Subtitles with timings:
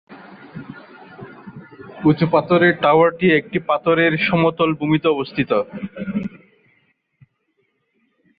[2.05, 5.51] উঁচু পাথরের টাওয়ারটি একটি পাথরের সমতল ভূমিতে অবস্থিত।